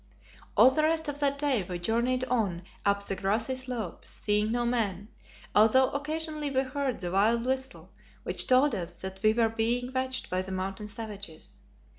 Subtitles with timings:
[0.57, 4.65] All the rest of that day we journeyed on up the grassy slopes, seeing no
[4.65, 5.09] man,
[5.53, 7.91] although occasionally we heard the wild whistle
[8.23, 11.61] which told us that we were being watched by the Mountain savages.